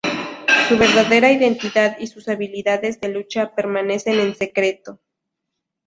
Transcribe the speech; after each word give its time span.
Su 0.67 0.79
verdadera 0.79 1.31
identidad 1.31 1.95
y 1.99 2.07
sus 2.07 2.27
habilidades 2.27 2.99
de 3.01 3.09
lucha 3.09 3.53
permanecen 3.53 4.17
en 4.19 4.33
secreto. 4.33 4.99